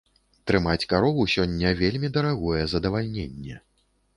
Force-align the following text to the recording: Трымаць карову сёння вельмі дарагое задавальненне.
Трымаць 0.51 0.87
карову 0.93 1.25
сёння 1.35 1.73
вельмі 1.81 2.09
дарагое 2.17 2.63
задавальненне. 2.75 3.63